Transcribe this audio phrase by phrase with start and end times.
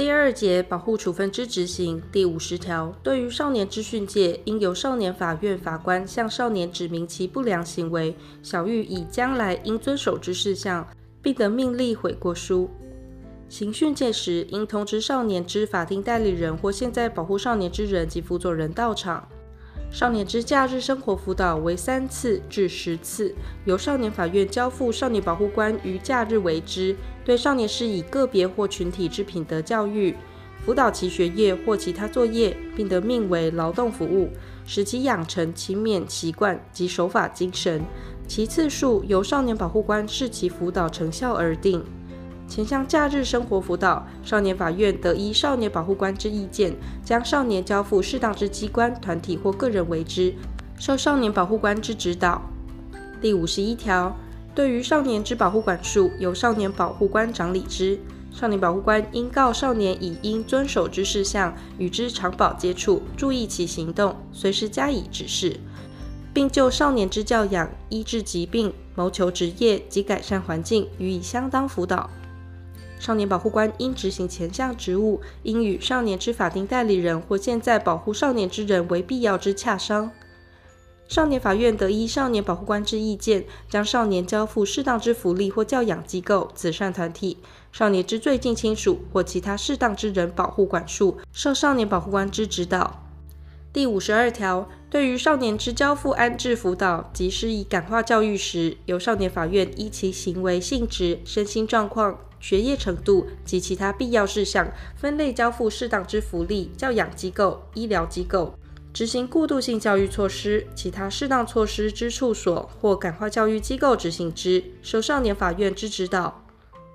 [0.00, 10.88] 第二节保护处分之执行第五十条，对于少年之训诫，应由少年法院法官向少年指明其不良行为，小玉以将来应遵守之事项，
[11.20, 12.70] 并得命立悔过书。
[13.50, 19.28] 行训诫时，应通知少年之法定代理人或现在保护少年之人及辅佐人到场。
[19.92, 23.34] 少年之假日生活辅导为三次至十次，
[23.66, 30.14] 由少年法院交付少年保护官于假日为之，对少年施以个别或群体之品德教育，
[30.64, 34.30] 辅导其学业或其他作业，并得命为劳动服务，
[34.66, 37.82] 使其养成勤勉习惯及守法精神。
[38.26, 41.82] 其次数由少年保护官视其辅导成效而定。
[42.46, 46.74] 前项假日生活辅导，少年法院得依少年保护官之意见，
[47.04, 50.34] 将少年交付适当之机关、团体或个人为之，
[50.78, 52.42] 受少年保护官之指导。
[53.20, 54.16] 第五十一条，
[54.54, 57.98] 对于少年之保护管束，由少年保护官掌理之。
[58.32, 65.58] 少年保护官应告少年以应遵守之事项，与之常保接触，注意其行动，随时加以指示，
[66.32, 72.08] 并就少年之教养、医治疾病、谋求职业及改善环境予以相当辅导。
[73.00, 80.10] 少年保护官应执行前项职务，应与少年之法定代理人或现在保护少年之人为必要之洽商。
[81.10, 87.38] 少年法院得依少年保护官之意见，将少年交付适当之福利或教养机构、慈善团体、
[87.72, 93.02] 少年之最近亲属或其他适当之人保护管束，受少年保护官之指导。
[93.72, 102.20] 第五十二条，对于少年之交付安置辅导及施以感化教育时，由少年法院依其行为性质、身心状况。
[102.42, 108.54] 学业程度及其他必要事项，分类交付适当之福利、教养机构、医疗机构，
[108.92, 116.44] 执行过渡性教育措施，其他适当措施之处所或感化教育机构执行之，受少年法院之指导。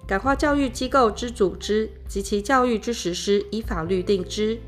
[0.05, 4.59] 感化教育机构之组织及其教育之实施，依法律定之。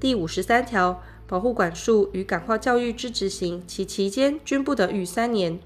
[0.00, 5.58] 第五十三条，保护管束与感化教育之执行，其期间均不得逾三年。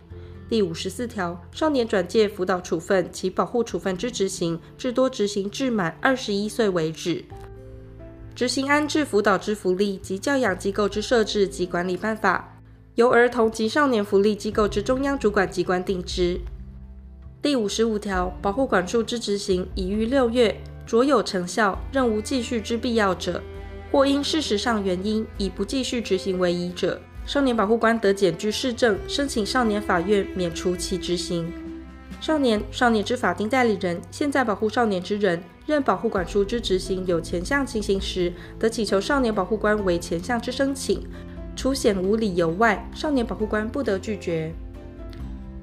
[0.48, 7.24] 第五十四条，少年转介辅导处分及保护处分之执行，至多执行至满二十一岁为止。
[8.36, 12.60] 执行安置辅导之福利及教养机构之设置及管理办法，
[12.96, 16.38] 由儿童及少年福利机构之中央主管机关定之。
[17.40, 20.54] 第五十五条，保护管束之执行已逾六月，
[20.84, 23.42] 卓有成效，任无继续之必要者，
[23.90, 27.00] 或因事实上原因以不继续执行为宜者。
[27.24, 31.50] 少年保护官得检具市政，申请少年法院免除其执行。
[32.20, 41.06] 少年、少年之法定代理人、现在保护少年之人，任保护管束之执行有前项情形时，得祈求少年保护官为前项之申请，
[41.54, 44.52] 除显无理由外，少年保护官不得拒绝。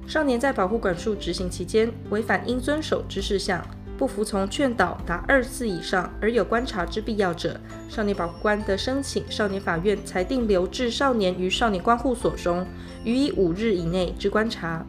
[0.06, 3.62] 少年在保护管束执行期间，违反应遵守之事项。
[3.96, 12.66] 不服从劝导达二次以上而有观察之必要者，少年保护官得申请少年法院裁定留置少年于少年观护所中，
[13.04, 14.84] 予以五日以内之观察。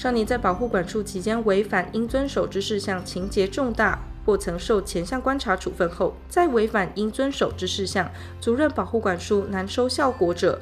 [0.00, 8.10] 少年在保护管束期间违反应遵守之事项情节重大，或曾受前项观察处分后再违反应遵守之事项，
[8.40, 10.58] 足任保护管束难收效果者。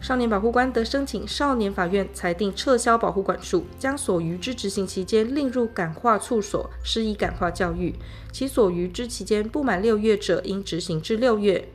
[0.00, 7.94] 少年保护官得申请少年法院裁定撤销保护管束，将所余之执行期间另入感化处所施以感化教育。
[8.32, 11.68] 其所余之期间不满六月者，应执行至六月。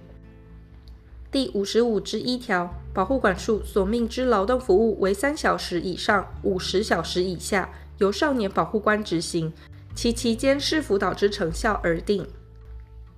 [1.35, 9.51] 第五十五之一条，保护管束所命之劳动服务为三小时以上五十小时以下，由少年保护官执行，
[9.93, 12.25] 其期间视辅导之成效而定。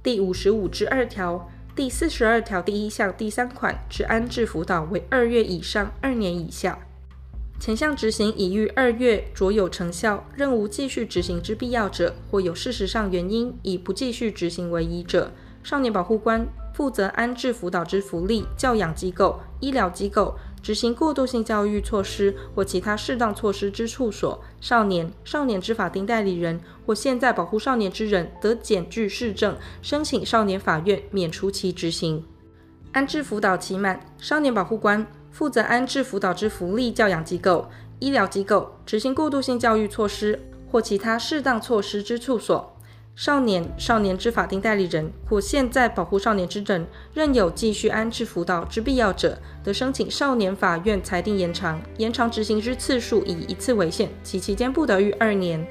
[0.01, 1.47] 第五十五之二条。
[1.75, 6.79] 第四十二条第一项第三款之安置辅导为二月以上二年以下，
[7.59, 20.35] 前项执行已逾二月卓有成效，任无继续执行之必要者，或有事实上原因已不继续执行为宜者，少年保护官负责安置辅导之福利、教养机构、医疗机构。
[20.61, 32.23] 执行过渡性教育措施或其他适当措施之处所，少年、少年之法定代理人或现在保护少年之人，得检具事证，申请少年法院免除其执行。
[32.91, 37.67] 安置辅导期满，少年保护官负责安置辅导之福利、教养机构、
[37.97, 42.76] 医疗机构，执行过渡性教育措施或其他适当措施之处所。
[43.17, 46.85] 少年、少年之法定代理人或现在保护少年之人，
[47.15, 51.81] 仍有继续安置辅导之必要者，得申请少年法院裁定延长。
[51.97, 55.67] 延长执行之次数以一次为限，其期间不得逾二年。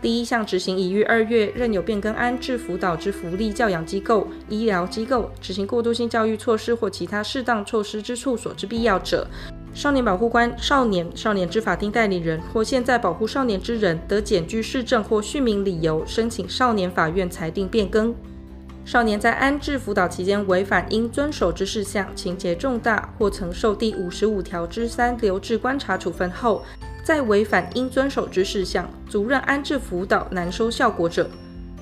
[0.00, 9.26] 第一项执行已逾二月，仍有变更安置辅导之福利、教养机构、医疗机构，执行过渡性教育措施或其他适当措施之处所之必要者，
[9.74, 18.14] 少年保护官、少年、少年之法定代理人或现在保护少年之人，得检具事证或叙明理由，申请少年法院裁定变更。
[18.84, 26.62] 少年在安置辅导期间违反应遵守之事项，情节重大，或曾受第五十五条之三留置观察处分后，
[27.02, 31.28] 再违反应遵守之事项，足任安置辅导难收效果者，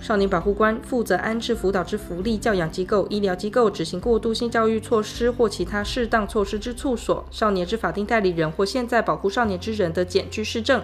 [0.02, 10.82] 少年保护官负责安置辅导之福利教养机构、医疗机构执行过渡性教育措施或其他适当措施之处所，少年之法定代理人或现在保护少年之人的检具事证，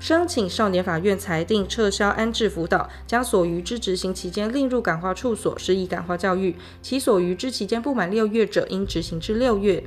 [0.00, 9.84] 申请少年法院裁定撤销安置辅导，将所余之执行期间另入感化处所施以感化教育，其所余之期间不满六月者，应执行至六月。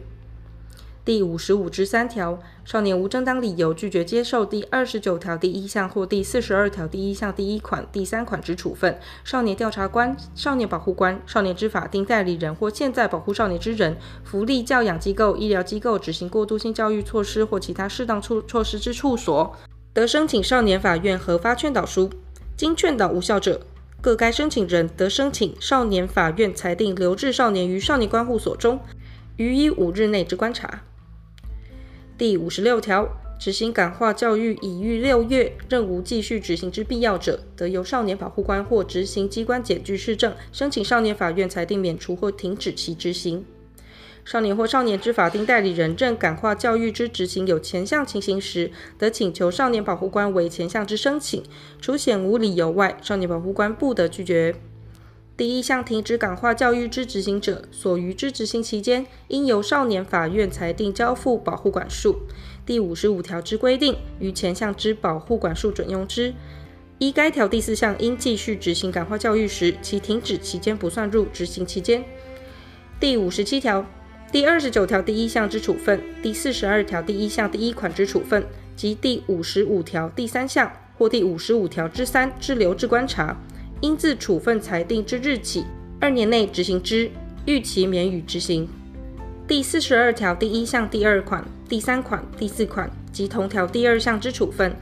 [1.03, 19.56] 第五十五之三条，少年无正当理由拒绝接受第二十九条第一项或第四十二条第一项第一款、第三款之处分，少年调查官、少年保护官、少年之法定代理人或现在保护少年之人、福利教养机构、医疗机构执行过渡性教育措施或其他适当措措施之处所，
[19.94, 22.12] 得申请少年法院核发劝导书。
[22.56, 23.62] 经劝导无效者，
[24.01, 28.80] 各该申请人得申请少年法院裁定留置少年于少年关护所中，
[29.38, 30.83] 予以五日内之观察。
[32.21, 33.09] 第五十六条，
[33.39, 43.44] 执行感化教育已逾六月，仍无继续执行之必要者，得由少年保护官或执行机关检具事证，申请少年法院裁定免除或停止其执行。
[44.23, 48.69] 少年或少年之法定代理人认感化教育之执行有前项情形时，
[49.00, 51.41] 得请求少年保护官为前项之申请，
[51.81, 54.53] 除显无理由外，少年保护官不得拒绝。
[55.38, 62.22] 第一项停止感化教育之执行者，所余之执行期间，应由少年法院裁定交付保护管束。
[62.66, 66.33] 第五十五条之规定，于前项之保护管束准用之。
[67.00, 72.04] 依该条第四项应继续执行感化教育时，其停止期间不算入执行期间。
[73.00, 73.83] 第五十七条、
[74.31, 78.45] 第二十九条第一项之处分，第四十二条第一项第一款之处分
[78.75, 83.36] 及第五十五条第三项或第五十五条之三之留置观察。
[83.81, 85.66] 应自处分裁定之日起
[86.00, 87.10] 二年内执行之，
[87.45, 88.68] 逾期免予执行。
[89.48, 94.74] 第四十二条第一项第二款、第三款、第四款及同条第二项之处分，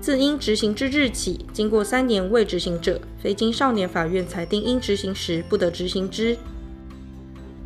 [0.00, 6.36] 自应执行之日起，经过三年未执行者，非经少年法院裁定应执行时，不得执行之。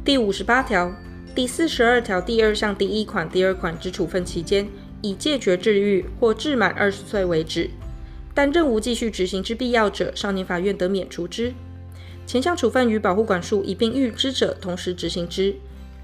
[0.05, 0.93] 第五十八条
[1.35, 4.67] 第四十二条第二项第一款、第二款之处分期间，
[5.03, 7.69] 以戒绝治愈或治满二十岁为止。
[8.35, 11.53] 但仍无继续执行之必要者，少年法院得免除之。
[12.27, 15.55] 前项处分与保护管束一并预知者，同时执行之；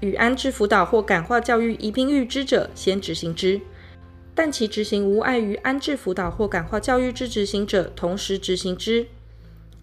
[0.01, 3.61] 与安置辅导或感化教育一并预知者，先执行之。
[4.35, 9.07] 但其执行无碍于安置辅导或感化教育之执行者，同时执行之。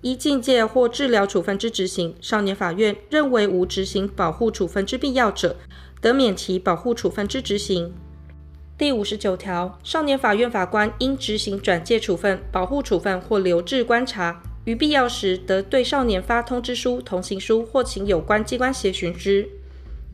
[0.02, 5.56] 一禁戒或治疗处分之执行，少年法院认为无执行保护处分之必要者，
[6.02, 7.92] 得免其保护处分之执行。
[8.76, 19.48] 第五十九条，少年法院法官应执行转介处分、保护处分或留置观察，于必要时得对少年发通知书、同行书或请有关机关协寻之。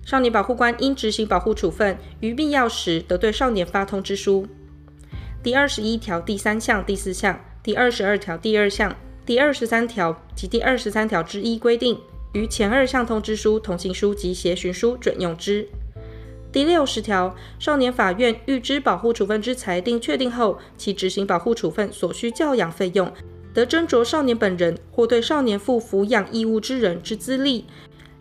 [0.05, 4.47] 少年保护官应执行保护处分，于必要时得对少年发通知书。
[5.43, 11.99] 第二十一条第三项、第四项、第二十二条第二项、第二十三条及第二十三条之一规定，
[12.35, 15.67] 于前二项通知书、同行书及协询书准用之。
[16.53, 23.13] 第六十条，少年法院预知保护处分之裁定确定后，其执行保护处分所需教养费用，
[23.55, 27.67] 得斟酌少年本人或对少年负抚养义务之人之资历，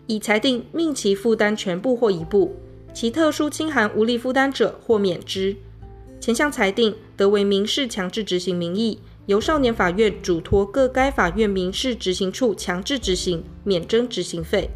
[0.06, 2.54] 以裁定命其负担全部或一部，
[2.94, 5.56] 其特殊清寒无力负担者或免之。
[6.20, 14.70] 前项裁定得为民事强制执行名义，由少年法院嘱托各该法院民事执行处强制执行，免征执行费。